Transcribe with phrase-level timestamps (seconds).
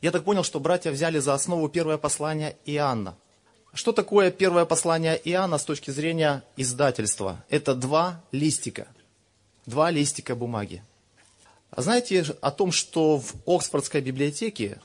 [0.00, 3.16] Я так понял, что братья взяли за основу первое послание Иоанна.
[3.72, 7.44] Что такое первое послание Иоанна с точки зрения издательства?
[7.50, 8.88] Это два листика.
[9.66, 10.82] Два листика бумаги.
[11.70, 14.80] А знаете о том, что в Оксфордской библиотеке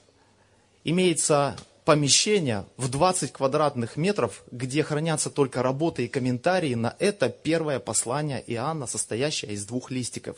[0.83, 7.79] имеется помещение в 20 квадратных метров, где хранятся только работы и комментарии на это первое
[7.79, 10.37] послание Иоанна, состоящее из двух листиков.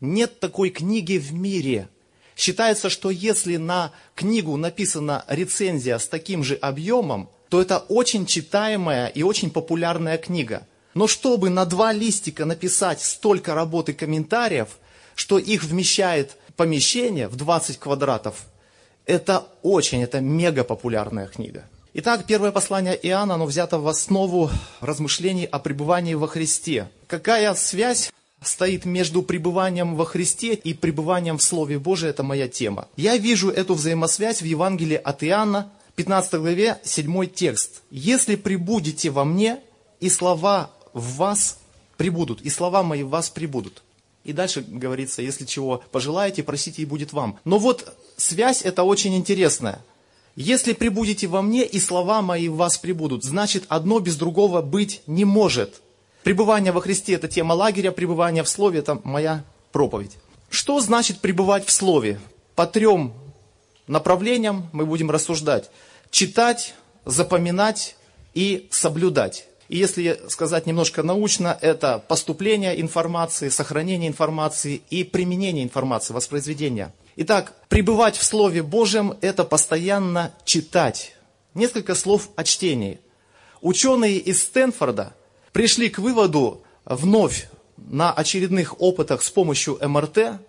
[0.00, 1.88] Нет такой книги в мире.
[2.36, 9.08] Считается, что если на книгу написана рецензия с таким же объемом, то это очень читаемая
[9.08, 10.66] и очень популярная книга.
[10.94, 14.68] Но чтобы на два листика написать столько работ и комментариев,
[15.14, 18.46] что их вмещает помещение в 20 квадратов,
[19.06, 21.64] это очень, это мега популярная книга.
[21.94, 26.88] Итак, первое послание Иоанна, оно взято в основу размышлений о пребывании во Христе.
[27.06, 28.11] Какая связь
[28.44, 32.88] стоит между пребыванием во Христе и пребыванием в Слове Божьем, это моя тема.
[32.96, 37.82] Я вижу эту взаимосвязь в Евангелии от Иоанна, 15 главе, 7 текст.
[37.90, 39.60] «Если прибудете во мне,
[40.00, 41.58] и слова в вас
[41.96, 43.82] прибудут, и слова мои в вас прибудут».
[44.24, 47.38] И дальше говорится, если чего пожелаете, просите, и будет вам.
[47.44, 49.84] Но вот связь эта очень интересная.
[50.36, 55.02] Если прибудете во мне, и слова мои в вас прибудут, значит, одно без другого быть
[55.06, 55.82] не может.
[56.24, 60.18] Пребывание во Христе– это тема лагеря, пребывание в Слове– это моя проповедь.
[60.50, 62.20] Что значит пребывать в Слове?
[62.54, 63.12] По трем
[63.88, 65.70] направлениям мы будем рассуждать.
[66.10, 67.96] Читать, запоминать
[68.34, 69.46] и соблюдать.
[69.68, 76.92] И если сказать немножко научно, это поступление информации, сохранение информации и применение информации, воспроизведение.
[77.16, 81.16] Итак, пребывать в Слове Божьем– это постоянно читать.
[81.54, 83.00] Несколько слов о чтении.
[83.60, 85.14] Ученые из Стэнфорда
[85.52, 90.40] пришли к выводу вновь на очередных опытах с помощью МРТ,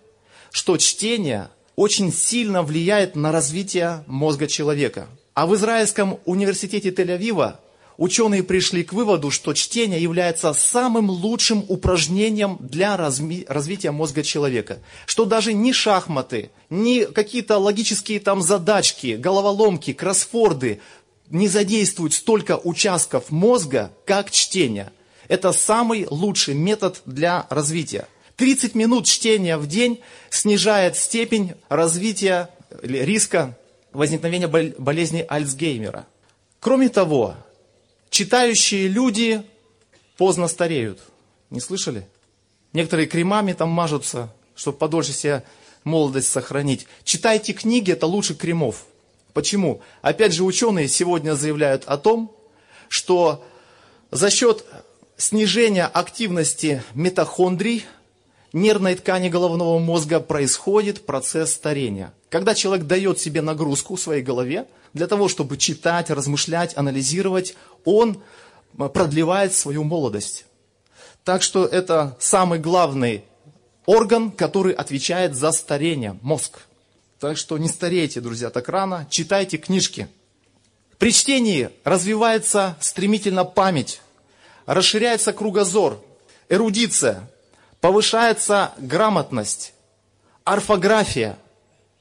[0.50, 5.08] что чтение очень сильно влияет на развитие мозга человека.
[5.34, 7.56] А в Израильском университете Тель-Авива
[7.96, 14.78] ученые пришли к выводу, что чтение является самым лучшим упражнением для разми- развития мозга человека.
[15.06, 20.80] Что даже ни шахматы, ни какие-то логические там задачки, головоломки, кроссфорды
[21.30, 24.92] не задействуют столько участков мозга, как чтение.
[25.28, 28.06] Это самый лучший метод для развития.
[28.36, 32.50] 30 минут чтения в день снижает степень развития
[32.82, 33.56] риска
[33.92, 36.06] возникновения болезни Альцгеймера.
[36.60, 37.36] Кроме того,
[38.10, 39.42] читающие люди
[40.16, 41.00] поздно стареют.
[41.50, 42.06] Не слышали?
[42.72, 45.44] Некоторые кремами там мажутся, чтобы подольше себе
[45.84, 46.86] молодость сохранить.
[47.04, 48.86] Читайте книги, это лучше кремов.
[49.34, 49.82] Почему?
[50.00, 52.34] Опять же, ученые сегодня заявляют о том,
[52.88, 53.44] что
[54.12, 54.64] за счет
[55.16, 57.84] снижения активности митохондрий
[58.52, 62.14] нервной ткани головного мозга происходит процесс старения.
[62.30, 68.22] Когда человек дает себе нагрузку в своей голове, для того, чтобы читать, размышлять, анализировать, он
[68.76, 70.46] продлевает свою молодость.
[71.24, 73.24] Так что это самый главный
[73.86, 76.60] орган, который отвечает за старение, мозг.
[77.20, 80.08] Так что не старейте, друзья, так рано, читайте книжки.
[80.98, 84.00] При чтении развивается стремительно память,
[84.66, 86.02] расширяется кругозор,
[86.48, 87.30] эрудиция,
[87.80, 89.74] повышается грамотность,
[90.44, 91.38] орфография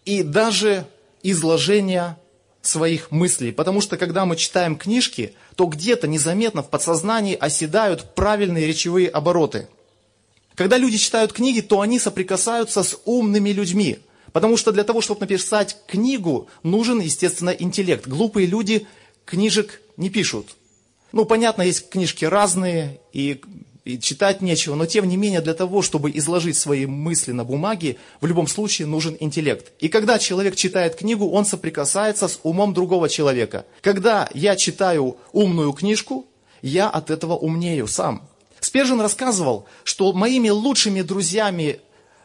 [0.06, 0.86] и даже
[1.22, 2.18] изложение
[2.62, 3.52] своих мыслей.
[3.52, 9.68] Потому что когда мы читаем книжки, то где-то незаметно в подсознании оседают правильные речевые обороты.
[10.56, 14.00] Когда люди читают книги, то они соприкасаются с умными людьми.
[14.34, 18.08] Потому что для того, чтобы написать книгу, нужен, естественно, интеллект.
[18.08, 18.88] Глупые люди
[19.26, 20.56] книжек не пишут.
[21.12, 23.40] Ну, понятно, есть книжки разные, и
[23.86, 27.98] и читать нечего, но тем не менее для того, чтобы изложить свои мысли на бумаге,
[28.22, 29.74] в любом случае нужен интеллект.
[29.80, 33.66] И когда человек читает книгу, он соприкасается с умом другого человека.
[33.82, 36.26] Когда я читаю умную книжку,
[36.62, 38.26] я от этого умнею сам.
[38.62, 41.82] Спержин рассказывал, что моими лучшими друзьями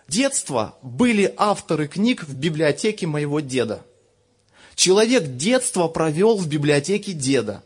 [0.08, 3.84] детства были авторы книг в библиотеке моего деда.
[4.74, 7.62] Человек детство провел в библиотеке деда,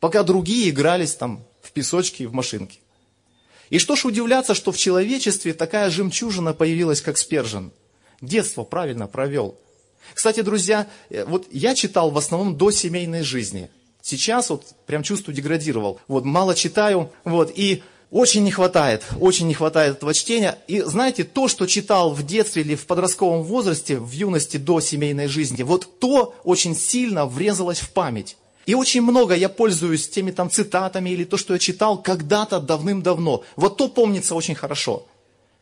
[0.00, 2.78] пока другие игрались там в песочке и в машинке.
[3.70, 7.70] И что ж удивляться, что в человечестве такая жемчужина появилась, как Спержин.
[8.20, 9.58] Детство правильно провел.
[10.14, 13.70] Кстати, друзья, э, вот я читал в основном до семейной жизни.
[14.00, 16.00] Сейчас вот прям чувствую деградировал.
[16.08, 20.58] Вот мало читаю, вот, и очень не хватает, очень не хватает этого чтения.
[20.66, 25.28] И знаете, то, что читал в детстве или в подростковом возрасте, в юности до семейной
[25.28, 28.36] жизни, вот то очень сильно врезалось в память.
[28.64, 33.42] И очень много я пользуюсь теми там цитатами или то, что я читал когда-то давным-давно.
[33.56, 35.06] Вот то помнится очень хорошо.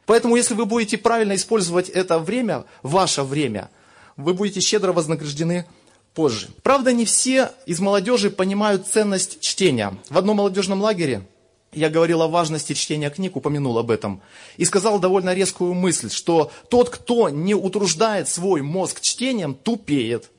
[0.07, 3.71] Поэтому, если вы будете правильно использовать это время, ваше время,
[4.17, 5.67] вы будете щедро вознаграждены
[6.15, 6.49] позже.
[6.63, 9.97] Правда, не все из молодежи понимают ценность чтения.
[10.09, 11.27] В одном молодежном лагере
[11.73, 14.23] я говорил о важности чтения книг, упомянул об этом,
[14.57, 20.31] и сказал довольно резкую мысль, что тот, кто не утруждает свой мозг чтением, тупеет.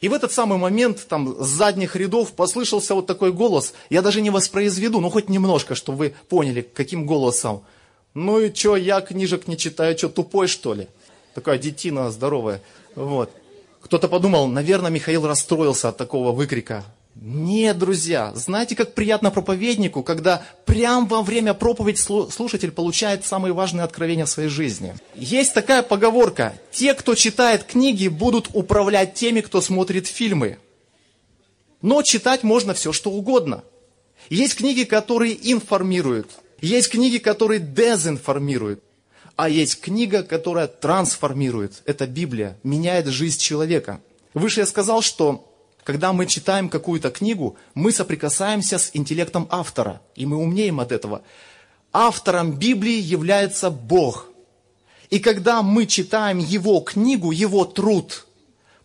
[0.00, 4.20] И в этот самый момент там с задних рядов послышался вот такой голос, я даже
[4.20, 7.62] не воспроизведу, ну хоть немножко, чтобы вы поняли, каким голосом.
[8.14, 10.88] Ну и что, я книжек не читаю, что тупой что ли?
[11.34, 12.62] Такая детина здоровая.
[12.94, 13.30] Вот.
[13.82, 16.84] Кто-то подумал, наверное, Михаил расстроился от такого выкрика.
[17.18, 23.84] Нет, друзья, знаете, как приятно проповеднику, когда прямо во время проповеди слушатель получает самые важные
[23.84, 24.94] откровения в своей жизни.
[25.14, 30.58] Есть такая поговорка, те, кто читает книги, будут управлять теми, кто смотрит фильмы.
[31.80, 33.64] Но читать можно все, что угодно.
[34.28, 36.30] Есть книги, которые информируют,
[36.60, 38.82] есть книги, которые дезинформируют,
[39.36, 41.82] а есть книга, которая трансформирует.
[41.86, 44.00] Это Библия, меняет жизнь человека.
[44.34, 45.55] Выше я сказал, что
[45.86, 51.22] когда мы читаем какую-то книгу, мы соприкасаемся с интеллектом автора, и мы умнеем от этого.
[51.92, 54.28] Автором Библии является Бог.
[55.10, 58.26] И когда мы читаем Его книгу, Его труд,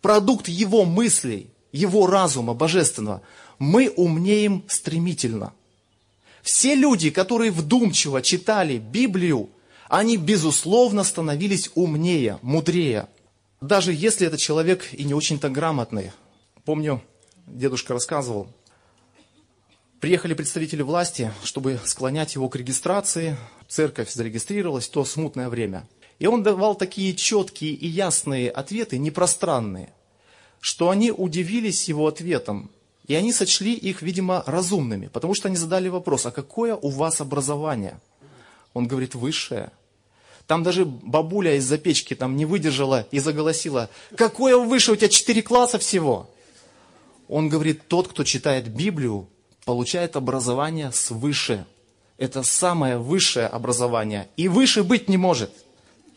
[0.02, 3.24] продукт Его мыслей, Его разума божественного,
[3.58, 5.54] мы умнеем стремительно.
[6.44, 9.50] Все люди, которые вдумчиво читали Библию,
[9.90, 13.08] они, безусловно, становились умнее, мудрее.
[13.60, 16.12] Даже если этот человек и не очень-то грамотный.
[16.66, 17.02] Помню,
[17.48, 18.48] дедушка рассказывал,
[20.00, 23.36] приехали представители власти, чтобы склонять его к регистрации.
[23.68, 25.88] Церковь зарегистрировалась, то смутное время.
[26.20, 29.92] И он давал такие четкие и ясные ответы, непространные,
[30.60, 32.70] что они удивились его ответом.
[33.08, 37.22] И они сочли их, видимо, разумными, потому что они задали вопрос, а какое у вас
[37.22, 38.00] образование?
[38.76, 39.72] Он говорит, высшее.
[40.46, 45.42] Там даже бабуля из-за печки там не выдержала и заголосила, какое высшее, у тебя четыре
[45.42, 46.30] класса всего.
[47.32, 49.30] Он говорит, тот, кто читает Библию,
[49.64, 51.66] получает образование свыше.
[52.18, 54.28] Это самое высшее образование.
[54.36, 55.50] И выше быть не может.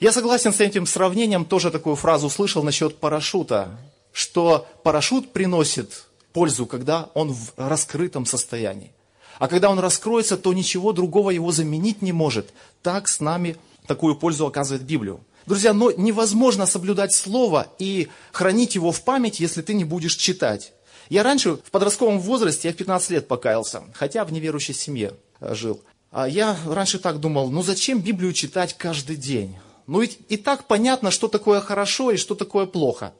[0.00, 3.78] Я согласен с этим сравнением, тоже такую фразу слышал насчет парашюта,
[4.12, 8.90] что парашют приносит пользу, когда он в раскрытом состоянии.
[9.38, 12.52] А когда он раскроется, то ничего другого его заменить не может.
[12.82, 13.56] Так с нами
[13.86, 15.20] такую пользу оказывает Библию.
[15.46, 20.72] Друзья, но невозможно соблюдать Слово и хранить его в память, если ты не будешь читать.
[21.08, 25.54] Я раньше в подростковом возрасте, я в 15 лет покаялся, хотя в неверующей семье э,
[25.54, 25.80] жил.
[26.10, 29.56] А я раньше так думал, ну зачем Библию читать каждый день?
[29.86, 33.12] Ну ведь и так понятно, что такое хорошо и что такое плохо.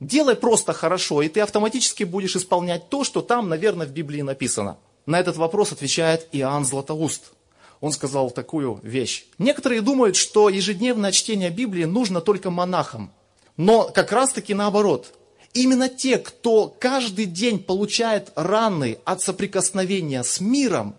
[0.00, 4.78] Делай просто хорошо, и ты автоматически будешь исполнять то, что там, наверное, в Библии написано.
[5.06, 7.32] На этот вопрос отвечает Иоанн Златоуст.
[7.80, 9.26] Он сказал такую вещь.
[9.38, 13.12] Некоторые думают, что ежедневное чтение Библии нужно только монахам.
[13.56, 15.12] Но как раз таки наоборот.
[15.54, 20.94] Именно те, кто каждый день получает раны от соприкосновения с миром,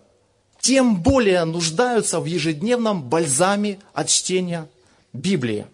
[0.60, 4.68] тем более нуждаются в ежедневном бальзаме от чтения
[5.12, 5.66] Библии.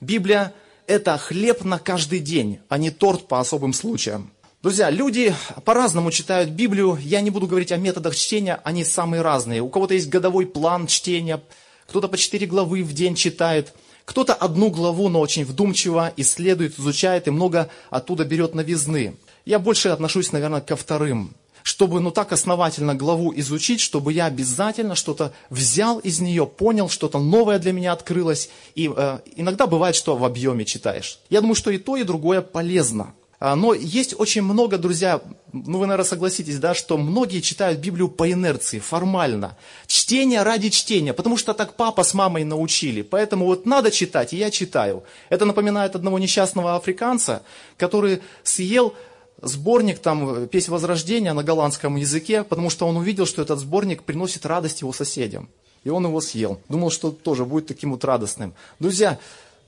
[0.00, 0.54] Библия–
[0.86, 4.30] это хлеб на каждый день, а не торт по особым случаям.
[4.62, 5.34] Друзья, люди
[5.66, 6.98] по-разному читают Библию.
[7.02, 9.60] Я не буду говорить о методах чтения, они самые разные.
[9.60, 11.42] У кого-то есть годовой план чтения,
[11.86, 13.74] кто-то по 4 главы в день читает–
[14.04, 19.16] кто-то одну главу, но очень вдумчиво исследует, изучает и много оттуда берет новизны.
[19.44, 21.34] Я больше отношусь, наверное, ко вторым.
[21.62, 27.18] Чтобы ну так основательно главу изучить, чтобы я обязательно что-то взял из нее, понял, что-то
[27.18, 28.50] новое для меня открылось.
[28.74, 31.18] И э, иногда бывает, что в объеме читаешь.
[31.30, 33.14] Я думаю, что и то, и другое полезно.
[33.40, 35.20] А, но есть очень много, друзья,
[35.52, 39.56] ну вы, наверное, согласитесь, да, что многие читают Библию по инерции, формально.
[39.86, 43.02] Чтение ради чтения, потому что так папа с мамой научили.
[43.02, 45.04] Поэтому вот надо читать, и я читаю.
[45.28, 47.42] Это напоминает одного несчастного африканца,
[47.76, 48.94] который съел
[49.42, 54.46] сборник там «Песнь Возрождения» на голландском языке, потому что он увидел, что этот сборник приносит
[54.46, 55.48] радость его соседям.
[55.82, 56.60] И он его съел.
[56.68, 58.54] Думал, что тоже будет таким вот радостным.
[58.78, 59.18] Друзья,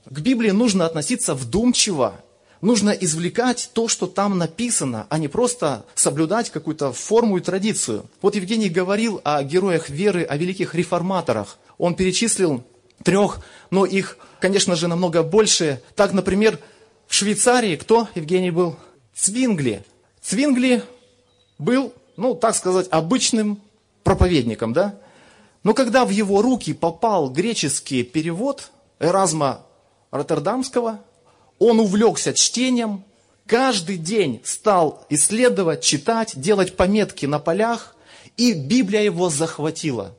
[0.05, 2.15] к Библии нужно относиться вдумчиво,
[2.61, 8.05] Нужно извлекать то, что там написано, а не просто соблюдать какую-то форму и традицию.
[8.21, 11.57] Вот Евгений говорил о героях веры, о великих реформаторах.
[11.77, 12.63] Он перечислил
[13.03, 15.81] трех, но их, конечно же, намного больше.
[15.95, 16.59] Так, например,
[17.07, 18.75] в Швейцарии кто, Евгений, был?
[19.13, 19.83] Цвингли.
[20.21, 20.83] Цвингли
[21.59, 23.61] был, ну, так сказать, обычным
[24.03, 24.95] проповедником, да?
[25.63, 29.61] Но когда в его руки попал греческий перевод Эразма
[30.11, 31.01] Роттердамского,
[31.59, 33.03] он увлекся чтением,
[33.45, 37.95] каждый день стал исследовать, читать, делать пометки на полях,
[38.35, 40.15] и Библия его захватила.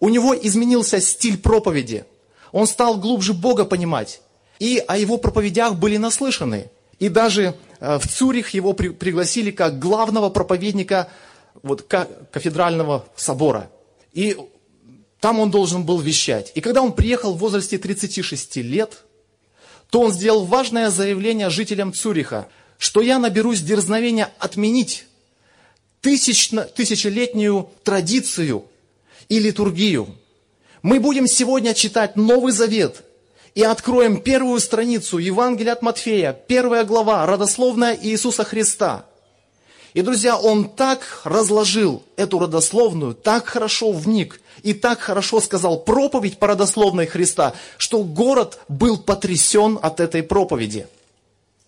[0.00, 2.04] У него изменился стиль проповеди.
[2.52, 4.20] Он стал глубже Бога понимать.
[4.58, 6.70] И о его проповедях были наслышаны.
[6.98, 11.08] И даже э, в Цюрих его при, пригласили как главного проповедника
[11.62, 13.70] вот, кафедрального собора.
[14.12, 14.36] И
[15.20, 16.52] там он должен был вещать.
[16.54, 19.03] И когда он приехал в возрасте 36 лет,
[19.90, 22.48] то он сделал важное заявление жителям Цюриха,
[22.78, 25.06] что я наберусь дерзновения отменить
[26.00, 28.66] тысячно, тысячелетнюю традицию
[29.28, 30.14] и литургию.
[30.82, 33.04] Мы будем сегодня читать Новый Завет
[33.54, 39.06] и откроем первую страницу Евангелия от Матфея, первая глава, родословная Иисуса Христа.
[39.94, 46.38] И, друзья, он так разложил эту родословную, так хорошо вник и так хорошо сказал проповедь
[46.38, 50.88] по родословной Христа, что город был потрясен от этой проповеди.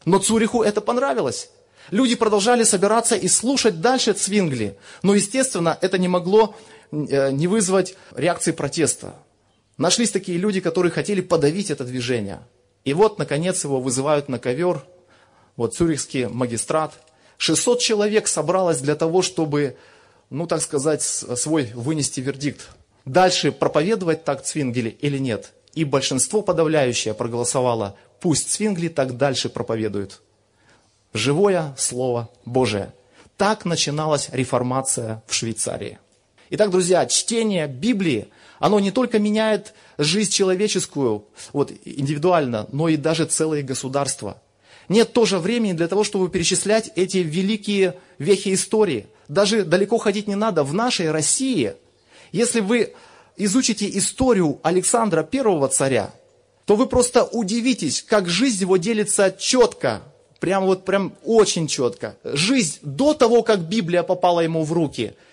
[0.05, 1.51] Но Цуриху это понравилось.
[1.91, 4.77] Люди продолжали собираться и слушать дальше Цвингли.
[5.03, 6.57] Но, естественно, это не могло
[6.91, 9.15] э, не вызвать реакции протеста.
[9.79, 12.41] Нашлись такие люди, которые хотели подавить это движение.
[12.85, 14.85] И вот, наконец, его вызывают на ковер,
[15.55, 16.95] вот цюрихский магистрат.
[17.39, 19.77] 600 человек собралось для того, чтобы,
[20.31, 22.69] ну, так сказать, свой вынести вердикт.
[23.05, 25.53] Дальше проповедовать так Цвингели или нет.
[25.75, 30.21] И большинство подавляющее проголосовало, пусть Цвингли так дальше проповедует.
[31.13, 32.93] Живое Слово Божие.
[33.37, 35.99] Так начиналась реформация в Швейцарии.
[36.51, 38.29] Итак, друзья, чтение Библии–
[38.59, 44.41] оно не только меняет жизнь человеческую, вот, индивидуально, но и даже целые государства.
[44.89, 49.07] Нет тоже времени для того, чтобы перечислять эти великие вехи истории.
[49.29, 50.63] Даже далеко ходить не надо.
[50.63, 51.75] В нашей России,
[52.33, 52.95] если вы
[53.37, 56.13] изучите историю Александра Первого царя,
[56.65, 60.03] то вы просто удивитесь, как жизнь его делится четко,
[60.41, 62.17] прям вот прям очень четко.
[62.25, 65.15] Жизнь до того, как Библия попала ему в руки–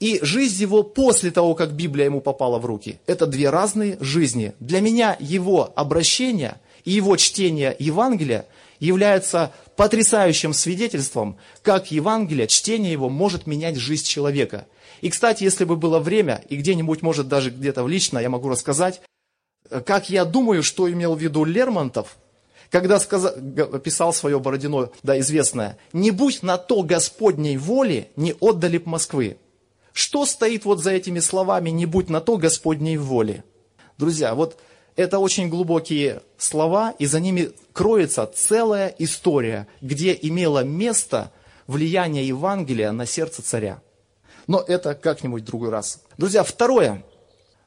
[0.00, 2.98] и жизнь его после того, как Библия ему попала в руки.
[3.06, 4.54] Это две разные жизни.
[4.58, 8.46] Для меня его обращение и его чтение Евангелия
[8.80, 14.66] является потрясающим свидетельством, как Евангелие, чтение его может менять жизнь человека.
[15.00, 19.00] И, кстати, если бы было время, и где-нибудь, может, даже где-то лично, я могу рассказать,
[19.86, 22.16] как я думаю, что имел в виду Лермонтов,
[22.70, 23.32] когда сказал,
[23.82, 29.38] писал свое Бородино, да, известное, «Не будь на то Господней воли, не отдали б Москвы».
[29.92, 33.42] Что стоит вот за этими словами «не будь на то Господней воли»?
[33.98, 34.58] Друзья, вот
[35.00, 41.32] это очень глубокие слова, и за ними кроется целая история, где имело место
[41.66, 43.80] влияние Евангелия на сердце царя.
[44.46, 46.02] Но это как-нибудь в другой раз.
[46.18, 47.02] Друзья, второе.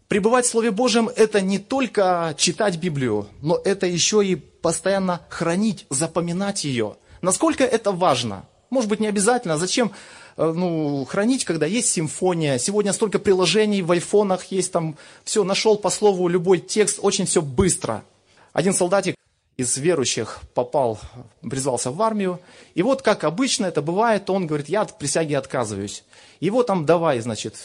[0.08, 5.88] Пребывать в Слове Божьем– это не только читать Библию, но это еще и постоянно хранить,
[5.90, 6.98] запоминать ее.
[7.22, 8.46] Насколько это важно?
[8.70, 9.58] Может быть, не обязательно.
[9.58, 9.92] Зачем
[10.38, 12.58] ну, хранить, когда есть симфония.
[12.58, 17.42] Сегодня столько приложений в айфонах есть, там все, нашел по слову любой текст, очень все
[17.42, 18.04] быстро.
[18.52, 19.16] Один солдатик
[19.58, 21.00] из верующих попал,
[21.42, 22.40] призвался в армию,
[22.74, 26.04] и вот как обычно это бывает, он говорит, я от присяги отказываюсь.
[26.40, 27.56] Его там давай, значит,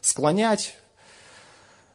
[0.00, 0.81] склонять, Э,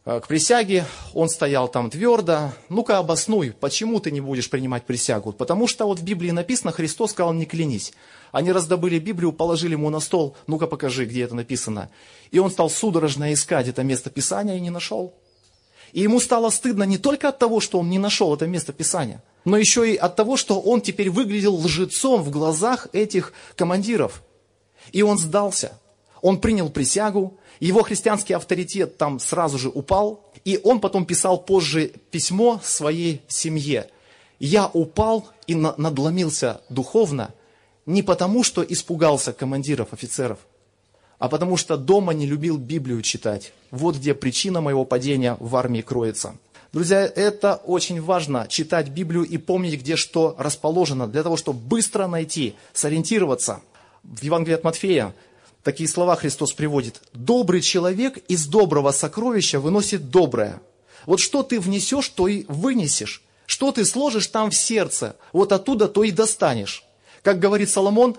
[0.07, 2.53] к присяге, он стоял там твердо.
[2.69, 5.33] Ну-ка обоснуй, почему ты не будешь принимать присягу?
[5.33, 7.91] Потому что вот в Библии написано, Христос сказал, не клянись.
[8.31, 11.89] Они раздобыли Библию, положили ему на стол, ну-ка покажи, где это написано.
[12.31, 15.13] И он стал судорожно искать это место Писания и не нашел.
[15.91, 19.21] И ему стало стыдно не только от того, что он не нашел это место Писания,
[19.43, 24.23] но еще и от того, что он теперь выглядел лжецом в глазах этих командиров.
[24.93, 25.77] И он сдался.
[26.21, 31.91] Он принял присягу, его христианский авторитет там сразу же упал, и он потом писал позже
[32.11, 33.89] письмо своей семье.
[34.39, 37.33] «Я упал и надломился духовно
[37.85, 40.39] не потому, что испугался командиров, офицеров,
[41.17, 43.53] а потому что дома не любил Библию читать.
[43.71, 46.35] Вот где причина моего падения в армии кроется».
[46.73, 52.07] Друзья, это очень важно, читать Библию и помнить, где что расположено, для того, чтобы быстро
[52.07, 53.61] найти, сориентироваться.
[54.03, 55.15] В Евангелии от Матфея
[55.67, 57.01] Такие слова Христос приводит.
[57.11, 60.61] Добрый человек из доброго сокровища выносит доброе.
[61.05, 63.21] Вот что ты внесешь, то и вынесешь.
[63.45, 66.85] Что ты сложишь там в сердце, вот оттуда то и достанешь.
[67.21, 68.15] Как говорит Соломон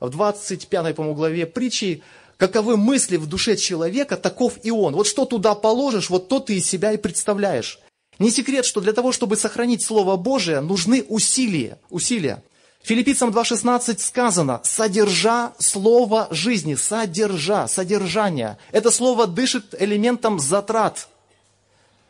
[0.00, 2.02] в 25 по главе притчи,
[2.38, 4.94] каковы мысли в душе человека, таков и он.
[4.94, 7.78] Вот что туда положишь, вот то ты из себя и представляешь.
[8.18, 11.78] Не секрет, что для того, чтобы сохранить Слово Божие, нужны усилия.
[11.90, 12.42] усилия.
[12.86, 18.58] Филиппийцам 2.16 сказано, содержа слово жизни, содержа, содержание.
[18.70, 21.08] Это слово дышит элементом затрат.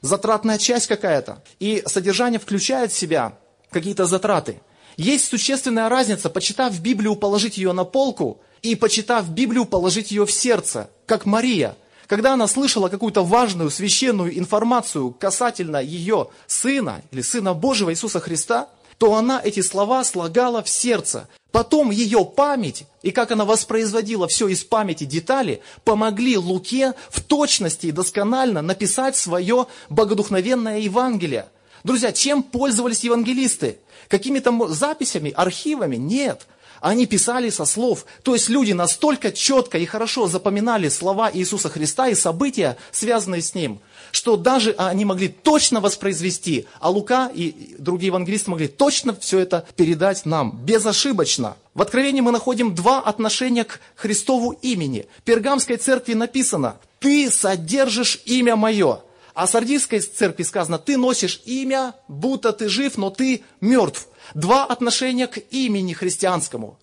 [0.02, 1.42] Затратная часть какая-то.
[1.60, 3.38] И содержание включает в себя
[3.70, 4.60] какие-то затраты.
[4.98, 10.30] Есть существенная разница, почитав Библию, положить ее на полку, и почитав Библию, положить ее в
[10.30, 11.74] сердце, как Мария.
[12.06, 18.68] когда она слышала какую-то важную священную информацию касательно ее сына или сына Божьего Иисуса Христа,
[18.98, 21.28] то она эти слова слагала в сердце.
[21.52, 27.86] Потом ее память и как она воспроизводила все из памяти детали, помогли Луке в точности
[27.86, 31.46] и досконально написать свое богодухновенное Евангелие.
[31.84, 33.78] Друзья, чем пользовались евангелисты?
[34.08, 35.96] Какими-то записями, архивами?
[35.96, 36.46] Нет.
[36.80, 38.06] Они писали со слов.
[38.22, 43.54] То есть люди настолько четко и хорошо запоминали слова Иисуса Христа и события, связанные с
[43.54, 43.80] Ним,
[44.16, 49.66] что даже они могли точно воспроизвести, а Лука и другие евангелисты могли точно все это
[49.76, 51.58] передать нам, безошибочно.
[51.74, 55.04] В Откровении мы находим два отношения к Христову имени.
[55.18, 59.00] В Пергамской церкви написано, «Ты содержишь имя мое».
[59.34, 64.08] А Сардийской церкви сказано, ты носишь имя, будто ты жив, но ты мертв.
[64.32, 66.78] Два отношения к имени христианскому,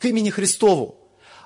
[0.00, 0.96] к имени Христову.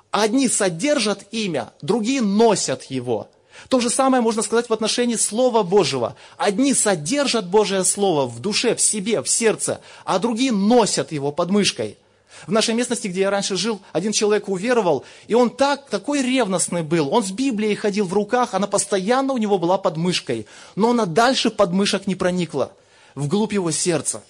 [0.09, 3.29] Одни содержат имя, другие носят его.
[3.69, 6.15] То же самое можно сказать в отношении Слова Божьего.
[6.37, 11.49] Одни содержат Божие Слово в душе, в себе, в сердце, а другие носят его под
[11.49, 11.97] мышкой.
[12.45, 16.83] В нашей местности, где я раньше жил, один человек уверовал, и он так, такой ревностный
[16.83, 17.11] был.
[17.11, 20.45] Он с Библией ходил в руках, она постоянно у него была под мышкой.
[20.75, 22.71] Но она дальше под мышек не проникла,
[23.15, 24.23] вглубь его сердца.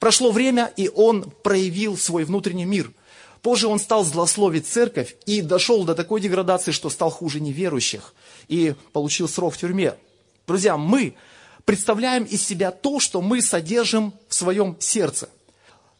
[0.00, 2.90] Прошло время, и он проявил свой внутренний мир.
[3.40, 8.14] Позже он стал злословить церковь и дошел до такой деградации, что стал хуже неверующих
[8.48, 9.94] и получил срок в тюрьме.
[10.46, 11.16] Друзья, мы
[11.64, 15.28] представляем из себя то, что мы содержим в своем сердце.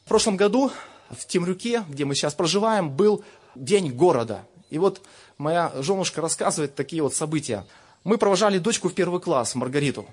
[0.05, 0.71] В прошлом году
[1.11, 3.25] в Темрюке, где мы сейчас проживаем, был
[3.55, 4.47] день города.
[4.71, 5.01] И вот
[5.39, 7.65] моя женушка рассказывает такие вот события.
[8.03, 10.07] Мы провожали дочку в первый класс, Маргариту.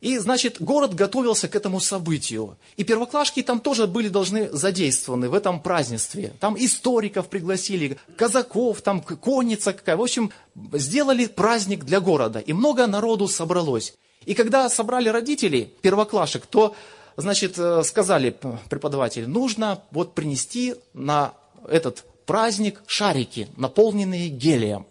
[0.00, 2.58] И, значит, город готовился к этому событию.
[2.76, 6.34] И первоклашки там тоже были должны задействованы в этом празднестве.
[6.40, 9.96] Там историков пригласили, казаков, там конница какая.
[9.96, 10.30] В общем,
[10.72, 12.38] сделали праздник для города.
[12.38, 13.94] И много народу собралось.
[14.26, 16.74] И когда собрали родителей первоклашек, то,
[17.16, 18.36] значит, э, сказали
[18.68, 21.32] преподаватели, нужно вот принести на
[21.66, 24.86] этот праздник шарики, наполненные гелием.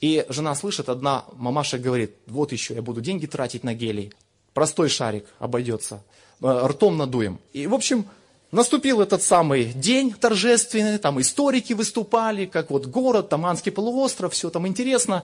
[0.00, 4.12] И жена слышит, одна мамаша говорит, вот еще я буду деньги тратить на гелий
[4.54, 6.02] простой шарик обойдется,
[6.42, 7.38] э, ртом надуем.
[7.52, 8.06] И, в общем,
[8.50, 14.66] наступил этот самый день торжественный, там историки выступали, как вот город, Таманский полуостров, все там
[14.66, 15.22] интересно.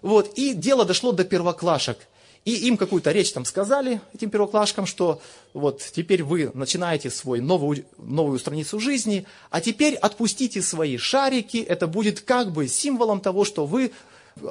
[0.00, 1.98] Вот, и дело дошло до первоклашек.
[2.44, 5.20] И им какую-то речь там сказали, этим первоклашкам, что
[5.54, 11.86] вот теперь вы начинаете свой новую, новую страницу жизни, а теперь отпустите свои шарики, это
[11.86, 13.92] будет как бы символом того, что вы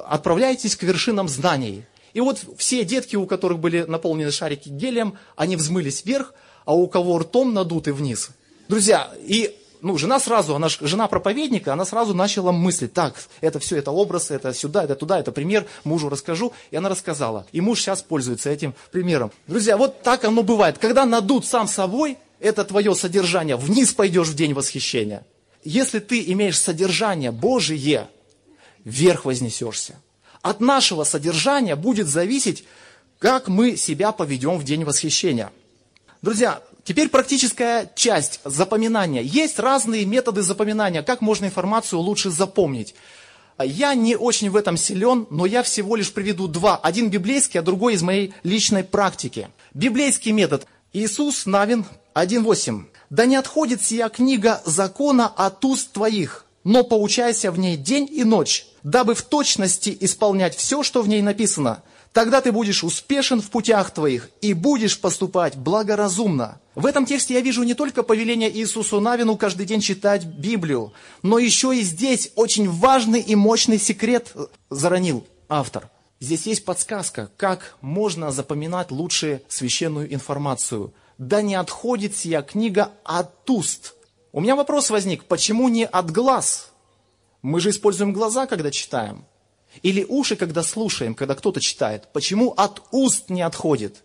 [0.06, 1.84] отправляетесь к вершинам знаний.
[2.14, 6.86] И вот все детки, у которых были наполнены шарики гелием, они взмылись вверх, а у
[6.86, 8.30] кого ртом надуты вниз.
[8.68, 13.76] Друзья, и ну, жена сразу, она жена проповедника, она сразу начала мыслить, так, это все,
[13.76, 16.52] это образ, это сюда, это туда, это пример, мужу расскажу.
[16.70, 17.46] И она рассказала.
[17.50, 19.32] И муж сейчас пользуется этим примером.
[19.48, 20.78] Друзья, вот так оно бывает.
[20.78, 25.26] Когда надут сам собой, это твое содержание, вниз пойдешь в день восхищения.
[25.64, 28.08] Если ты имеешь содержание Божие,
[28.84, 29.96] вверх вознесешься
[30.42, 32.64] от нашего содержания будет зависеть,
[33.18, 35.52] как мы себя поведем в день восхищения.
[36.20, 39.22] Друзья, теперь практическая часть запоминания.
[39.22, 42.94] Есть разные методы запоминания, как можно информацию лучше запомнить.
[43.58, 46.76] Я не очень в этом силен, но я всего лишь приведу два.
[46.76, 49.48] Один библейский, а другой из моей личной практики.
[49.74, 50.66] Библейский метод.
[50.92, 52.84] Иисус Навин 1.8.
[53.10, 58.24] «Да не отходит сия книга закона от уст твоих, но поучайся в ней день и
[58.24, 61.82] ночь, дабы в точности исполнять все, что в ней написано.
[62.12, 66.60] Тогда ты будешь успешен в путях твоих и будешь поступать благоразумно.
[66.74, 71.38] В этом тексте я вижу не только повеление Иисусу Навину каждый день читать Библию, но
[71.38, 74.34] еще и здесь очень важный и мощный секрет
[74.68, 75.88] заронил автор.
[76.20, 80.92] Здесь есть подсказка, как можно запоминать лучше священную информацию.
[81.18, 83.94] Да не отходит сия книга от уст–
[84.32, 86.70] у меня вопрос возник, почему не от глаз?
[87.42, 89.26] Мы же используем глаза, когда читаем.
[89.82, 92.08] Или уши, когда слушаем, когда кто-то читает.
[92.14, 94.02] Почему от уст не отходит?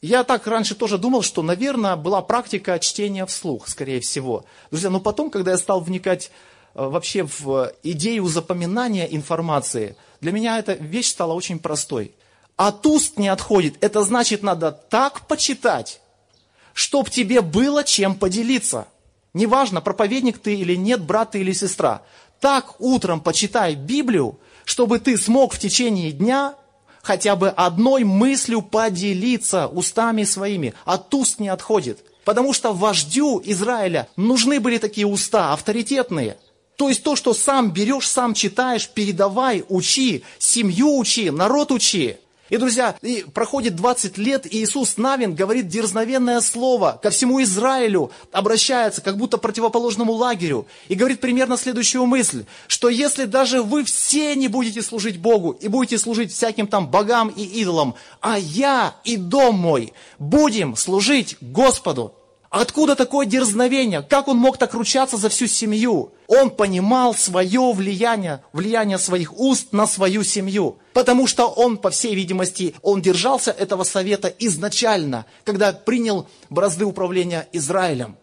[0.00, 4.46] Я так раньше тоже думал, что, наверное, была практика чтения вслух, скорее всего.
[4.70, 6.30] Друзья, но потом, когда я стал вникать
[6.74, 12.14] э, вообще в идею запоминания информации, для меня эта вещь стала очень простой.
[12.56, 13.76] От уст не отходит.
[13.82, 16.00] Это значит, надо так почитать,
[16.72, 18.88] чтобы тебе было чем поделиться–
[19.36, 22.00] Неважно, проповедник ты или нет, брат ты или сестра.
[22.40, 26.54] Так утром почитай Библию, чтобы ты смог в течение дня
[27.02, 30.72] хотя бы одной мыслью поделиться устами своими.
[30.86, 32.02] От уст не отходит.
[32.24, 36.38] Потому что вождю Израиля нужны были такие уста, авторитетные.
[36.76, 42.16] То есть то, что сам берешь, сам читаешь, передавай, учи, семью учи, народ учи.
[42.48, 48.12] И, друзья, и проходит 20 лет, и Иисус Навин говорит дерзновенное слово ко всему Израилю,
[48.30, 54.34] обращается как будто противоположному лагерю, и говорит примерно следующую мысль, что если даже вы все
[54.36, 59.16] не будете служить Богу, и будете служить всяким там богам и идолам, а я и
[59.16, 62.14] дом мой будем служить Господу.
[62.58, 64.00] Откуда такое дерзновение?
[64.00, 66.12] Как он мог так ручаться за всю семью?
[66.26, 70.78] Он понимал свое влияние, влияние своих уст на свою семью.
[70.94, 77.46] Потому что он, по всей видимости, он держался этого совета изначально, когда принял бразды управления
[77.52, 78.16] Израилем.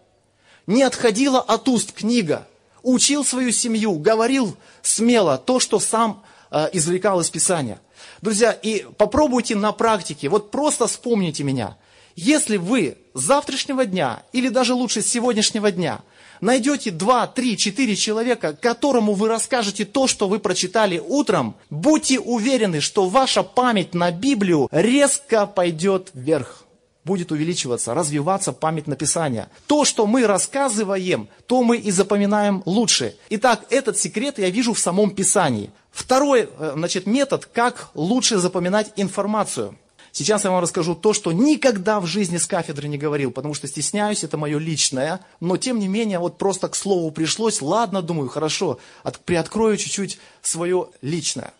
[0.65, 2.47] Не отходила от уст книга,
[2.81, 7.79] учил свою семью, говорил смело то, что сам э, извлекал из Писания.
[8.23, 11.77] Друзья, и попробуйте на практике, вот просто вспомните меня.
[12.15, 16.01] Если вы с завтрашнего дня, или даже лучше с сегодняшнего дня,
[16.41, 22.81] найдете два, три, четыре человека, которому вы расскажете то, что вы прочитали утром, будьте уверены,
[22.81, 26.63] что ваша память на Библию резко пойдет вверх
[27.05, 29.49] будет увеличиваться, развиваться память на Писание.
[29.67, 33.15] То, что мы рассказываем, то мы и запоминаем лучше.
[33.29, 35.71] Итак, этот секрет я вижу в самом Писании.
[35.91, 39.77] Второй э, значит, метод, как лучше запоминать информацию.
[40.13, 43.67] Сейчас я вам расскажу то, что никогда в жизни с кафедры не говорил, потому что
[43.67, 45.21] стесняюсь, это мое личное.
[45.39, 47.63] Но тем не менее, вот просто к слову пришлось.
[47.63, 51.51] Ладно, думаю, хорошо, от, приоткрою чуть-чуть свое личное.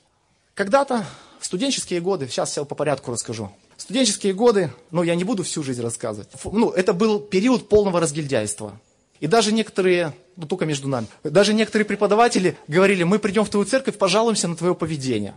[0.54, 1.04] Когда-то,
[1.40, 3.52] в студенческие годы, сейчас все по порядку расскажу.
[3.76, 6.30] Студенческие годы, ну я не буду всю жизнь рассказывать.
[6.46, 8.80] Ну, это был период полного разгильдяйства.
[9.20, 13.66] И даже некоторые, ну только между нами, даже некоторые преподаватели говорили, мы придем в твою
[13.66, 15.34] церковь, пожалуемся на твое поведение.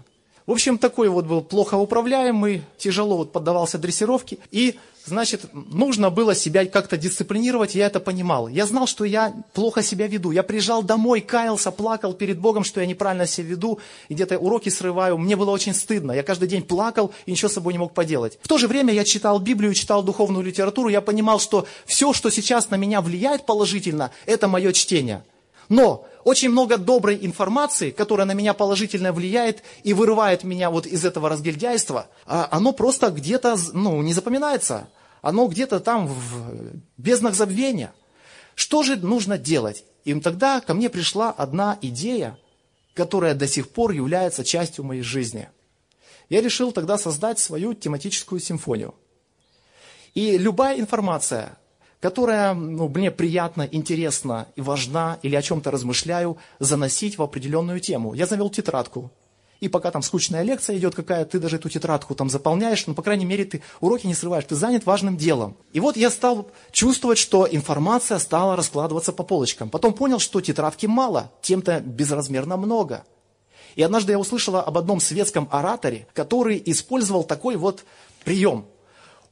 [0.46, 4.38] В общем, такой вот был плохо управляемый, тяжело вот поддавался дрессировке.
[4.52, 8.46] И, значит, нужно было себя как-то дисциплинировать, я это понимал.
[8.46, 10.30] Я знал, что я плохо себя веду.
[10.30, 14.68] Я приезжал домой, каялся, плакал перед Богом, что я неправильно себя веду, и где-то уроки
[14.68, 15.18] срываю.
[15.18, 16.12] Мне было очень стыдно.
[16.12, 18.38] Я каждый день плакал и ничего с собой не мог поделать.
[18.40, 20.88] В то же время я читал Библию, читал духовную литературу.
[20.88, 25.24] Я понимал, что все, что сейчас на меня влияет положительно, это мое чтение.
[25.68, 31.05] Но очень много доброй информации, которая на меня положительно влияет и вырывает меня вот из
[31.05, 34.88] этого разгильдяйства, а оно просто где-то ну, не запоминается.
[35.22, 37.92] Оно где-то там в безднах забвения.
[38.55, 39.85] Что же нужно делать?
[40.05, 42.38] И тогда ко мне пришла одна идея,
[42.94, 45.48] которая до сих пор является частью моей жизни.
[46.29, 48.94] Я решил тогда создать свою тематическую симфонию.
[50.14, 51.59] И любая информация,
[52.07, 58.14] которая ну, мне приятно, интересна и важна, или о чем-то размышляю, заносить в определенную тему.
[58.14, 59.11] Я завел тетрадку.
[59.59, 63.03] И пока там скучная лекция идет какая, ты даже эту тетрадку там заполняешь, но, по
[63.03, 65.57] крайней мере, ты уроки не срываешь, ты занят важным делом.
[65.73, 69.69] И вот я стал чувствовать, что информация стала раскладываться по полочкам.
[69.69, 73.03] Потом понял, что тетрадки мало, тем-то безразмерно много.
[73.75, 77.85] И однажды я услышала об одном светском ораторе, который использовал такой вот
[78.23, 78.66] прием–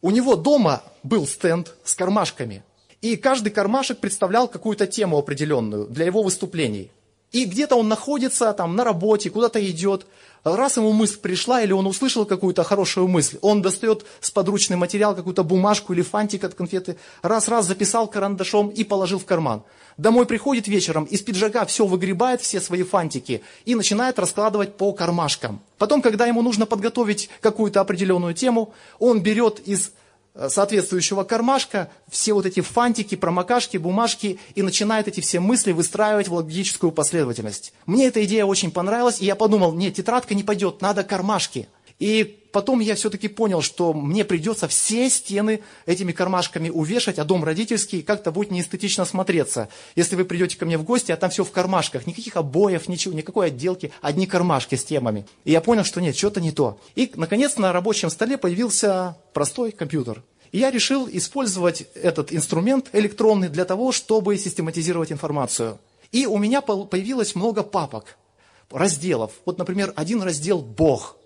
[0.05, 2.62] у него дома был стенд с кармашками,
[3.01, 6.90] и каждый кармашек представлял какую-то тему определенную для его выступлений.
[7.33, 10.07] И где-то он находится там на работе, куда-то идет.
[10.44, 15.14] Раз ему мысль пришла, или он услышал какую-то хорошую мысль, он достает с подручный материал,
[15.14, 19.62] какую-то бумажку или фантик от конфеты, раз-раз записал карандашом и положил в карман.
[19.96, 25.61] Домой приходит вечером, из пиджака все выгребает, все свои фантики, и начинает раскладывать по кармашкам.
[25.78, 29.92] Потом, когда ему нужно подготовить какую-то определенную тему, он берет из
[30.49, 36.35] соответствующего кармашка все вот эти фантики, промокашки, бумажки и начинает эти все мысли выстраивать в
[36.35, 37.73] логическую последовательность.
[37.87, 41.68] Мне эта идея очень понравилась, и я подумал, нет, тетрадка не пойдет, надо кармашки.
[41.98, 47.44] И потом я все-таки понял, что мне придется все стены этими кармашками увешать, а дом
[47.44, 49.68] родительский как-то будет неэстетично смотреться.
[49.94, 53.14] Если вы придете ко мне в гости, а там все в кармашках, никаких обоев, ничего,
[53.14, 55.26] никакой отделки, одни кармашки с темами.
[55.44, 56.78] И я понял, что нет, что-то не то.
[56.94, 60.22] И, наконец, на рабочем столе появился простой компьютер.
[60.52, 65.80] И я решил использовать этот инструмент электронный для того, чтобы систематизировать информацию.
[66.12, 68.16] И у меня появилось много папок,
[68.70, 69.33] разделов.
[69.44, 71.16] Вот, например, один раздел «Бог»,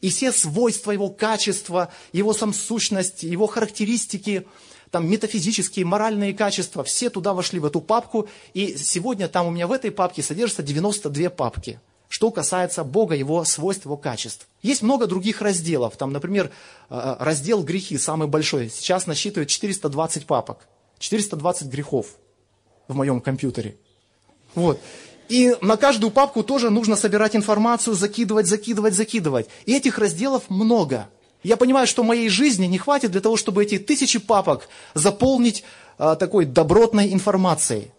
[0.00, 4.46] и все свойства его качества, его сам сущность, его характеристики,
[4.90, 8.28] там метафизические, моральные качества, все туда вошли в эту папку.
[8.54, 13.44] И сегодня там у меня в этой папке содержится 92 папки что касается Бога, Его
[13.44, 14.48] свойств, Его качеств.
[14.62, 15.96] Есть много других разделов.
[15.96, 16.50] Там, например,
[16.88, 18.70] э, раздел грехи, самый большой.
[18.70, 20.66] Сейчас насчитывает 420 папок.
[20.98, 22.16] 420 грехов
[22.88, 23.76] в моем компьютере.
[24.54, 24.80] Вот.
[25.28, 29.48] И на каждую папку тоже нужно собирать информацию, закидывать, закидывать, закидывать.
[29.66, 31.08] И этих разделов много.
[31.42, 35.64] Я понимаю, что моей жизни не хватит для того, чтобы эти тысячи папок заполнить
[35.98, 37.90] а, такой добротной информацией.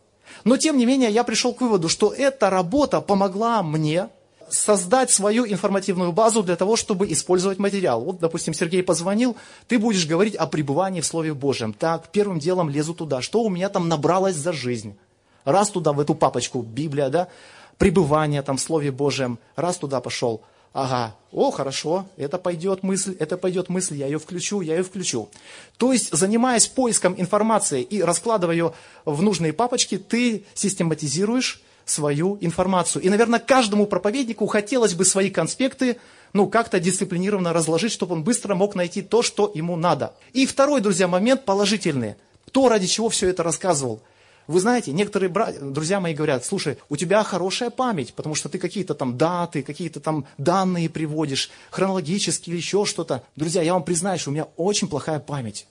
[0.44, 4.10] Но тем не менее я пришел к выводу, что эта работа помогла мне
[4.50, 8.02] создать свою информативную базу для того, чтобы использовать материал.
[8.02, 9.38] Вот, допустим, Сергей позвонил,
[9.68, 11.74] ты будешь говорить о пребывании в Слове Божьем.
[11.74, 13.22] Так, первым делом лезу туда.
[13.22, 14.98] Что у меня там набралось за жизнь?
[15.46, 17.28] Раз туда, в эту папочку, Библия, да,
[17.78, 20.42] пребывание там в Слове Божьем, раз туда пошел.
[20.72, 25.30] Ага, о, хорошо, это пойдет мысль, это пойдет мысль, я ее включу, я ее включу.
[25.78, 28.74] То есть, занимаясь поиском информации и раскладывая ее
[29.04, 33.02] в нужные папочки, ты систематизируешь свою информацию.
[33.02, 35.98] И, наверное, каждому проповеднику хотелось бы свои конспекты,
[36.34, 40.14] ну, как-то дисциплинированно разложить, чтобы он быстро мог найти то, что ему надо.
[40.34, 42.16] И второй, друзья, момент положительный.
[42.48, 44.02] Кто ради чего все это рассказывал?
[44.50, 48.58] Вы знаете, некоторые братья, друзья мои говорят, слушай, у тебя хорошая память, потому что ты
[48.58, 53.22] какие-то там даты, какие-то там данные приводишь, хронологически или еще что-то.
[53.36, 55.68] Друзья, я вам признаюсь, у меня очень плохая память.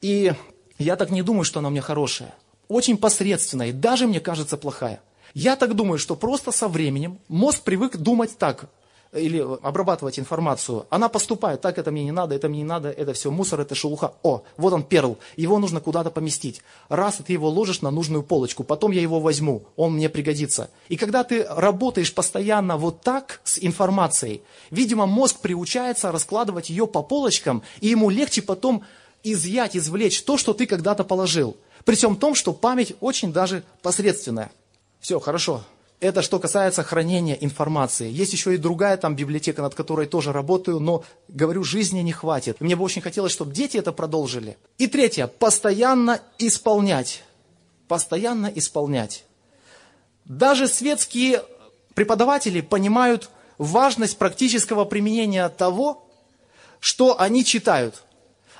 [0.00, 0.32] И
[0.78, 2.34] я так не думаю, что она у меня хорошая.
[2.68, 5.02] Очень посредственная, и даже, мне кажется, плохая.
[5.34, 8.70] Я так думаю, что просто со временем мозг привык думать так,
[9.12, 10.86] или обрабатывать информацию.
[10.90, 13.74] Она поступает, так это мне не надо, это мне не надо, это все мусор, это
[13.74, 14.14] шелуха.
[14.22, 16.62] О, вот он перл, его нужно куда-то поместить.
[16.88, 20.70] Раз ты его ложишь на нужную полочку, потом я его возьму, он мне пригодится.
[20.88, 27.02] И когда ты работаешь постоянно вот так с информацией, видимо, мозг приучается раскладывать ее по
[27.02, 28.82] полочкам, и ему легче потом
[29.22, 31.56] изъять, извлечь то, что ты когда-то положил.
[31.84, 34.50] При всем том, что память очень даже посредственная.
[35.00, 35.62] Все, хорошо.
[35.98, 38.10] Это что касается хранения информации.
[38.10, 42.60] Есть еще и другая там библиотека, над которой тоже работаю, но, говорю, жизни не хватит.
[42.60, 44.58] Мне бы очень хотелось, чтобы дети это продолжили.
[44.76, 47.22] И третье, постоянно исполнять.
[47.88, 49.24] Постоянно исполнять.
[50.26, 51.42] Даже светские
[51.94, 56.06] преподаватели понимают важность практического применения того,
[56.78, 58.04] что они читают.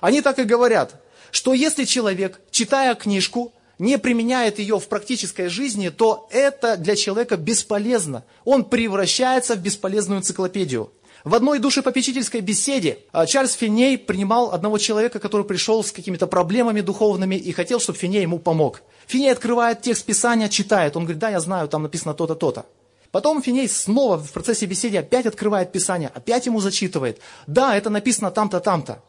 [0.00, 5.90] Они так и говорят, что если человек, читая книжку, не применяет ее в практической жизни,
[5.90, 8.24] то это для человека бесполезно.
[8.44, 10.92] Он превращается в бесполезную энциклопедию.
[11.24, 16.82] В одной душепопечительской беседе а, Чарльз Финей принимал одного человека, который пришел с какими-то проблемами
[16.82, 18.82] духовными и хотел, чтобы Финей ему помог.
[19.08, 20.96] Финей открывает текст Писания, читает.
[20.96, 22.66] Он говорит, да, я знаю, там написано то-то, то-то.
[23.10, 27.18] Потом Финей снова в процессе беседы опять открывает Писание, опять ему зачитывает.
[27.48, 29.02] Да, это написано там-то, там-то.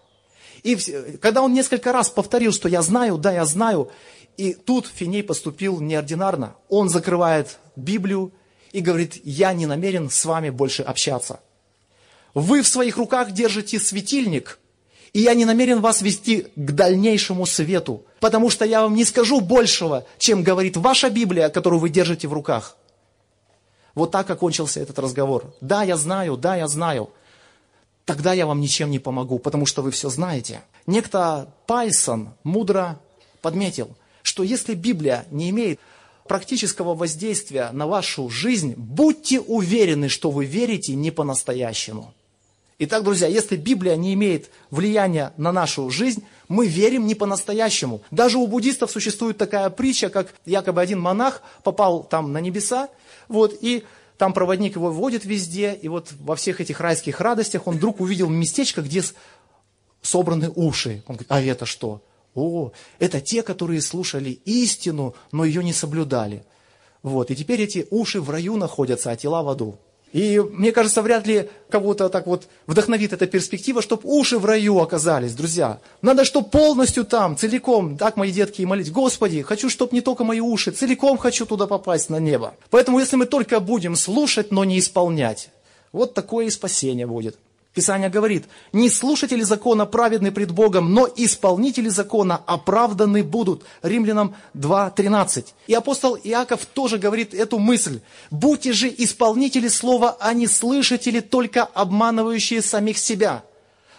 [0.63, 0.75] И
[1.21, 3.91] когда он несколько раз повторил, что я знаю, да, я знаю,
[4.37, 6.55] и тут Финей поступил неординарно.
[6.69, 8.31] Он закрывает Библию
[8.71, 11.39] и говорит, я не намерен с вами больше общаться.
[12.35, 14.59] Вы в своих руках держите светильник,
[15.11, 19.41] и я не намерен вас вести к дальнейшему свету, потому что я вам не скажу
[19.41, 22.77] большего, чем говорит ваша Библия, которую вы держите в руках.
[23.95, 25.51] Вот так окончился этот разговор.
[25.61, 27.09] Да, я знаю, да, я знаю.
[28.05, 30.61] Тогда я вам ничем не помогу, потому что вы все знаете.
[30.85, 32.99] Некто Пайсон мудро
[33.41, 33.89] подметил–
[34.37, 35.79] что если Библия не имеет
[36.27, 42.13] практического воздействия на вашу жизнь, будьте уверены, что вы верите не по-настоящему.
[42.77, 48.03] Итак, друзья, если Библия не имеет влияния на нашу жизнь, мы верим не по-настоящему.
[48.11, 52.89] Даже у буддистов существует такая притча, как якобы один монах попал там на небеса,
[53.27, 53.85] вот, и
[54.19, 58.29] там проводник его вводит везде, и вот во всех этих райских радостях он вдруг увидел
[58.29, 59.01] местечко, где
[60.03, 61.01] собраны уши.
[61.07, 62.03] Он говорит, а это что?
[62.37, 66.45] О, это те, которые слушали истину, но ее не соблюдали.
[67.01, 69.79] Вот, и теперь эти уши в раю находятся, а тела в аду.
[70.13, 74.79] И мне кажется, вряд ли кого-то так вот вдохновит эта перспектива, чтобы уши в раю
[74.79, 75.79] оказались, друзья.
[76.03, 80.23] Надо, чтобы полностью там, целиком, так, мои детки, и молить, Господи, хочу, чтобы не только
[80.23, 82.53] мои уши, целиком хочу туда попасть на небо.
[82.69, 85.49] Поэтому, если мы только будем слушать, но не исполнять,
[85.91, 87.37] вот такое и спасение будет.
[87.77, 93.65] Писание говорит, не слушатели закона праведны пред Богом, но исполнители закона оправданы будут.
[93.83, 95.45] Римлянам 2.13.
[95.67, 97.99] И апостол Иаков тоже говорит эту мысль.
[98.31, 103.43] Будьте же исполнители слова, а не слышатели, только обманывающие самих себя.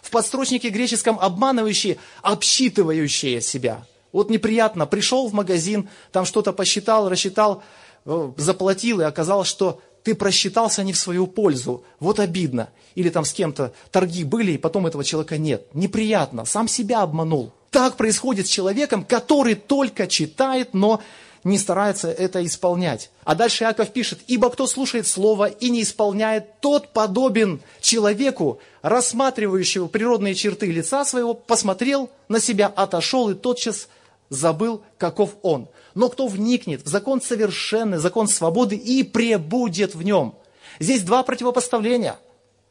[0.03, 3.87] В подстрочнике греческом обманывающие, обсчитывающие себя.
[4.11, 7.63] Вот неприятно, пришел в магазин, там что-то посчитал, рассчитал,
[8.07, 12.71] э, заплатил, и оказалось, что ты просчитался не в свою пользу, вот обидно.
[12.95, 15.67] Или там с кем-то торги были, и потом этого человека нет.
[15.75, 17.53] Неприятно, сам себя обманул.
[17.71, 21.03] Так происходит с человеком, который только читает, но
[21.45, 23.11] не старается это исполнять.
[23.25, 29.89] А дальше Иаков пишет, «Ибо кто слушает слово и не исполняет, тот подобен человеку, рассматривающего
[29.89, 33.89] природные черты лица своего, посмотрел на себя, отошел и тотчас
[34.31, 35.69] забыл, каков он.
[35.95, 40.35] Но кто вникнет в закон совершенный, закон свободы и пребудет в нем.
[40.79, 42.19] Здесь два противопоставления.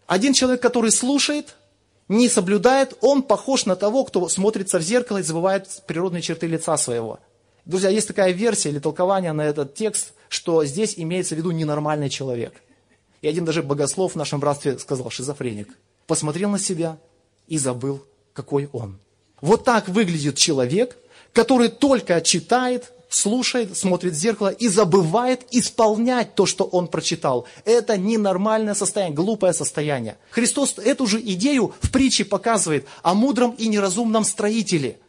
[0.05, 1.55] Один человек, который слушает,
[2.07, 6.77] не соблюдает, он похож на того, кто смотрится в зеркало и забывает природные черты лица
[6.77, 7.19] своего.
[7.65, 12.09] Друзья, есть такая версия или толкование на этот текст, что здесь имеется в виду ненормальный
[12.09, 12.53] человек.
[13.21, 15.67] И один даже богослов в нашем братстве сказал, шизофреник.
[16.05, 16.97] Посмотрел на себя
[17.47, 18.99] и забыл, какой он.
[19.41, 20.97] Вот так выглядит человек,
[21.33, 27.45] который только читает, слушает, смотрит в зеркало и забывает исполнять то, что он прочитал.
[27.65, 30.17] Это ненормальное состояние, глупое состояние.
[30.31, 34.99] Христос эту же идею в притче показывает о мудром и неразумном строителе.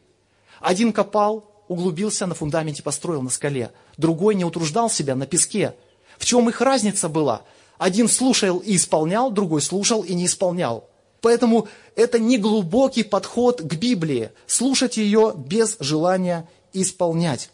[0.60, 3.70] Один копал, углубился на фундаменте, построил на скале.
[3.96, 5.74] Другой не утруждал себя на песке.
[6.18, 7.42] В чем их разница была?
[7.78, 10.87] Один слушал и исполнял, другой слушал и не исполнял.
[11.20, 14.30] Поэтому это не глубокий подход к Библии.
[14.46, 17.50] Слушать ее без желания исполнять.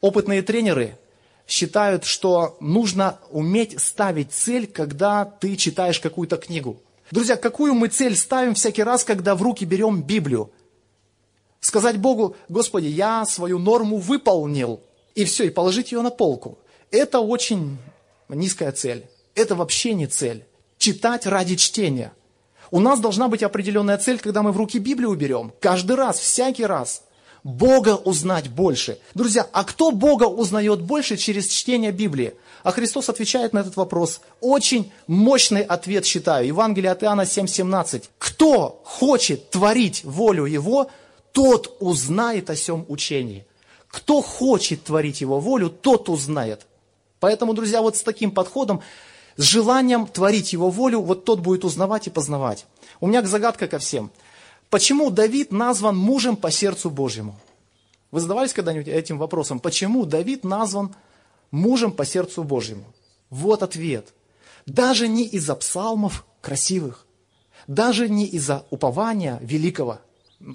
[0.00, 0.96] Опытные тренеры
[1.46, 6.80] считают, что нужно уметь ставить цель, когда ты читаешь какую-то книгу.
[7.10, 10.52] Друзья, какую мы цель ставим всякий раз, когда в руки берем Библию?
[11.60, 14.80] Сказать Богу, Господи, я свою норму выполнил,
[15.14, 16.58] и все, и положить ее на полку.
[16.90, 17.78] Это очень
[18.28, 19.06] низкая цель.
[19.34, 20.44] Это вообще не цель.
[20.76, 22.12] Читать ради чтения.
[22.70, 25.52] У нас должна быть определенная цель, когда мы в руки Библию берем.
[25.60, 27.02] Каждый раз, всякий раз.
[27.44, 28.98] Бога узнать больше.
[29.14, 32.34] Друзья, а кто Бога узнает больше через чтение Библии?
[32.62, 34.20] А Христос отвечает на этот вопрос.
[34.40, 36.46] Очень мощный ответ считаю.
[36.46, 38.04] Евангелие от Иоанна 7,17.
[38.18, 40.90] Кто хочет творить волю Его,
[41.32, 43.46] тот узнает о всем учении.
[43.86, 46.66] Кто хочет творить Его волю, тот узнает.
[47.20, 48.82] Поэтому, друзья, вот с таким подходом,
[49.38, 52.66] с желанием творить Его волю, вот тот будет узнавать и познавать.
[53.00, 54.10] У меня загадка ко всем–
[54.70, 57.38] Почему Давид назван мужем по сердцу Божьему?
[58.10, 59.60] Вы задавались когда-нибудь этим вопросом?
[59.60, 60.94] Почему Давид назван
[61.50, 62.84] мужем по сердцу Божьему?
[63.30, 64.12] Вот ответ.
[64.66, 67.06] Даже не из-за псалмов красивых,
[67.66, 70.00] даже не из-за упования великого,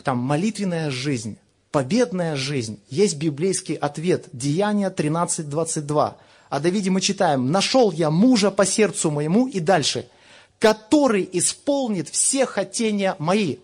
[0.03, 1.37] там молитвенная жизнь,
[1.71, 2.79] победная жизнь.
[2.89, 6.13] Есть библейский ответ, Деяния 13.22.
[6.53, 10.07] О Давиде мы читаем, «Нашел я мужа по сердцу моему» и дальше,
[10.59, 13.57] «который исполнит все хотения мои».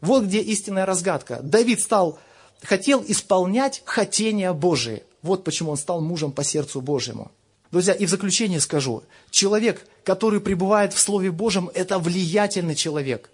[0.00, 1.38] Вот где истинная разгадка.
[1.40, 2.18] Давид стал,
[2.64, 5.04] хотел исполнять хотения Божии.
[5.22, 7.30] Вот почему он стал мужем по сердцу Божьему.
[7.70, 13.30] Друзья, и в заключение скажу, человек, который пребывает в Слове Божьем, это влиятельный человек.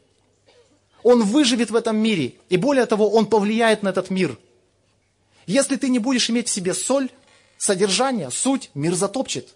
[1.02, 4.36] Он выживет в этом мире, и более того, он повлияет на этот мир.
[5.46, 7.08] Если ты не будешь иметь в себе соль,
[7.60, 9.54] содержание, суть, мир затопчет.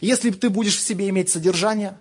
[0.00, 1.96] Если ты будешь в себе иметь содержание,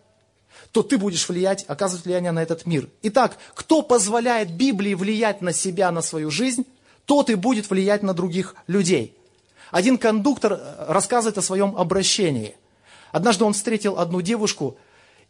[0.71, 2.89] то ты будешь влиять, оказывать влияние на этот мир.
[3.03, 6.65] Итак, кто позволяет Библии влиять на себя, на свою жизнь,
[7.05, 9.15] тот и будет влиять на других людей.
[9.69, 12.55] Один кондуктор э, рассказывает о своем обращении.
[13.11, 14.77] Однажды он встретил одну девушку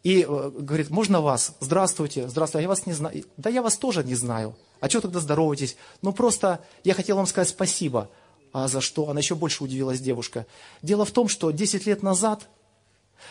[0.02, 1.52] и э, говорит, можно вас?
[1.60, 3.24] Здравствуйте, здравствуйте, а я вас не знаю.
[3.36, 4.56] Да я вас тоже не знаю.
[4.80, 5.76] А что тогда здороваетесь?
[6.00, 8.08] Ну просто я хотел вам сказать спасибо.
[8.54, 9.10] А за что?
[9.10, 10.46] Она еще больше удивилась девушка.
[10.80, 12.48] Дело в том, что 10 лет назад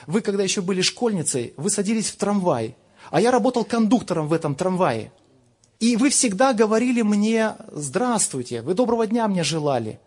[0.05, 2.75] вы, когда еще были школьницей, вы садились в трамвай,
[3.09, 5.13] а я работал кондуктором в этом трамвае.
[5.79, 10.01] И вы всегда говорили мне «Здравствуйте», вы доброго дня мне желали.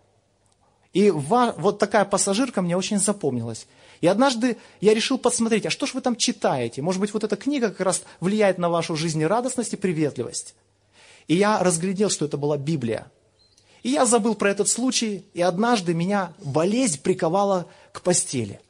[0.92, 3.66] И вот такая пассажирка мне очень запомнилась.
[4.02, 6.82] И однажды я решил посмотреть, а что же вы там читаете?
[6.82, 10.54] Может быть, вот эта книга как раз влияет на вашу жизнерадостность и приветливость.
[11.26, 13.10] И я разглядел, что это была Библия.
[13.86, 18.60] И я забыл про этот случай, и однажды меня болезнь приковала к постели.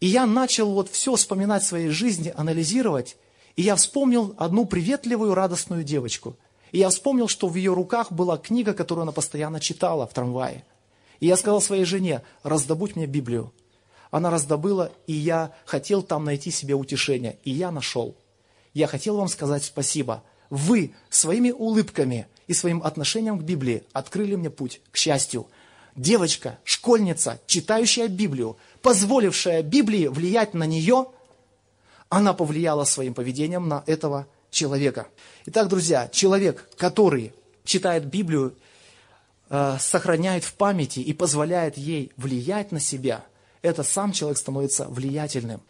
[0.00, 3.16] И я начал вот все вспоминать в своей жизни, анализировать,
[3.56, 6.36] и я вспомнил одну приветливую, радостную девочку.
[6.72, 10.66] И я вспомнил, что в ее руках была книга, которую она постоянно читала в трамвае.
[11.20, 13.50] И я сказал своей жене, раздобудь мне Библию.
[14.10, 17.38] Она раздобыла, и я хотел там найти себе утешение.
[17.44, 18.14] И я нашел.
[18.74, 20.22] Я хотел вам сказать спасибо.
[20.50, 25.46] Вы своими улыбками и своим отношением к Библии открыли мне путь к счастью.
[25.94, 31.06] Девочка, школьница, читающая Библию, позволившая Библии влиять на нее,
[32.08, 35.08] она повлияла своим поведением на этого человека.
[35.46, 37.32] Итак, друзья, человек, который
[37.64, 38.54] читает Библию,
[39.48, 43.24] э, сохраняет в памяти и позволяет ей влиять на себя,
[43.62, 45.62] это сам человек становится влиятельным.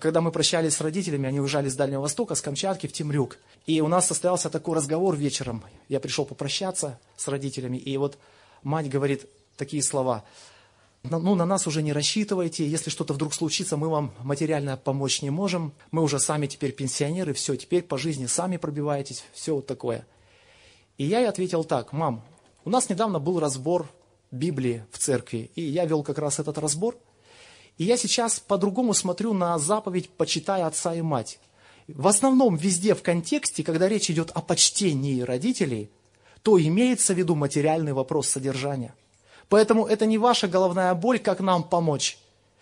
[0.00, 3.38] Когда мы прощались с родителями, они уезжали с Дальнего Востока, с Камчатки в Темрюк.
[3.66, 5.64] И у нас состоялся такой разговор вечером.
[5.88, 8.18] Я пришел попрощаться с родителями, и вот
[8.62, 9.26] мать говорит
[9.56, 10.24] такие слова–
[11.04, 15.30] ну, на нас уже не рассчитывайте, если что-то вдруг случится, мы вам материально помочь не
[15.30, 20.06] можем, мы уже сами теперь пенсионеры, все, теперь по жизни сами пробиваетесь, все вот такое.
[20.98, 22.24] И я ей ответил так, мам,
[22.64, 23.88] у нас недавно был разбор
[24.30, 26.96] Библии в церкви, и я вел как раз этот разбор,
[27.78, 31.38] и я сейчас по-другому смотрю на заповедь «почитай отца и мать».
[31.86, 35.90] В основном везде в контексте, когда речь идет о почтении родителей,
[36.42, 38.94] то имеется в виду материальный вопрос содержания–
[39.48, 42.18] Поэтому это не ваша головная боль, как нам помочь.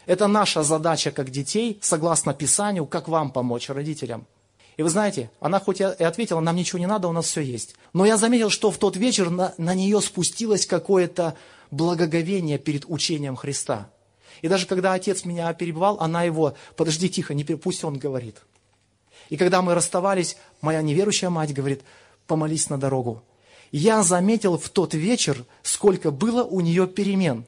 [0.06, 4.26] Это наша задача как детей, согласно Писанию, как вам помочь, родителям.
[4.76, 7.74] И вы знаете, она хоть и ответила, нам ничего не надо, у нас все есть.
[7.92, 11.34] Но я заметил, что в тот вечер на, на нее спустилось какое-то
[11.70, 13.90] благоговение перед учением Христа.
[14.42, 18.36] И даже когда отец меня перебывал, она его, подожди тихо, не пусть он говорит.
[19.28, 21.82] И когда мы расставались, моя неверующая мать говорит,
[22.26, 23.22] помолись на дорогу.
[23.72, 27.44] Я заметил в тот вечер, сколько было у нее перемен.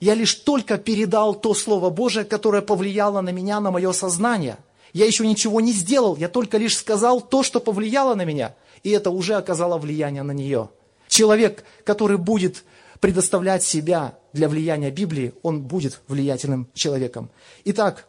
[0.00, 4.58] Я лишь только передал то Слово Божие, которое повлияло на меня, на мое сознание–
[4.92, 8.90] я еще ничего не сделал, я только лишь сказал то, что повлияло на меня, и
[8.90, 10.68] это уже оказало влияние на нее.
[11.08, 12.64] Человек, который будет
[13.02, 17.30] предоставлять себя для влияния Библии, он будет влиятельным человеком.
[17.64, 18.06] Итак,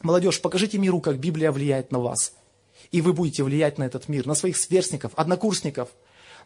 [0.00, 2.32] молодежь, покажите миру, как Библия влияет на вас.
[2.90, 5.90] И вы будете влиять на этот мир, на своих сверстников, однокурсников,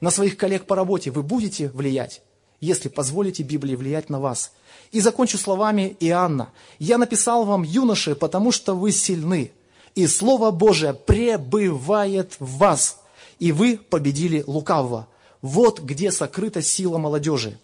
[0.01, 1.12] на своих коллег по работе.
[1.12, 2.20] Вы будете влиять,
[2.61, 4.51] если позволите Библии влиять на вас.
[4.90, 6.49] И закончу словами Иоанна.
[6.80, 9.53] «Я написал вам, юноши, потому что вы сильны,
[9.95, 12.99] и Слово Божие пребывает в вас,
[13.38, 15.07] и вы победили лукавого.
[15.42, 17.57] Вот где сокрыта сила молодежи.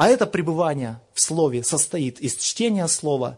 [0.00, 3.36] А это пребывание в Слове состоит из чтения Слова,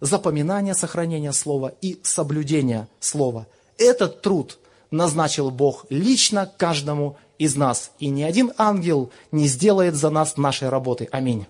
[0.00, 3.46] запоминания, сохранения Слова и соблюдения Слова.
[3.76, 4.58] Этот труд
[4.90, 7.90] назначил Бог лично каждому из нас.
[7.98, 11.10] И ни один ангел не сделает за нас нашей работы.
[11.12, 11.44] Аминь.